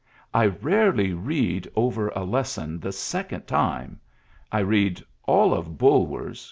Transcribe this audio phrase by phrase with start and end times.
[0.01, 0.03] ^^
[0.33, 3.99] I rarely read over a lesson the second time....
[4.51, 6.39] I read all of Bulwer's